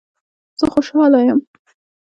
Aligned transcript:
زه 0.59 0.65
خوشحاله 0.73 1.19
یم 1.27 1.39